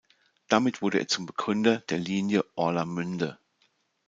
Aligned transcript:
Damit 0.47 0.81
wurde 0.81 0.97
er 0.97 1.07
zum 1.07 1.27
Begründer 1.27 1.81
der 1.81 1.99
Linie 1.99 2.43
Orlamünde. 2.55 3.37